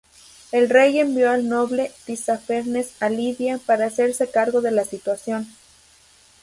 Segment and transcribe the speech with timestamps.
[0.51, 5.47] El rey envió al noble Tisafernes a Lidia para hacerse cargo de la situación.